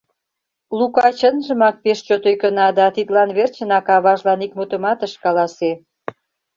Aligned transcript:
Лука 0.77 1.07
чынжымак 1.19 1.75
пеш 1.83 1.99
чот 2.07 2.23
ӧкына 2.31 2.67
да 2.77 2.85
тидлан 2.95 3.29
верчынак 3.37 3.87
аважлан 3.95 4.39
ик 4.45 4.51
мутымат 4.59 4.99
ыш 5.07 5.13
каласе. 5.23 5.71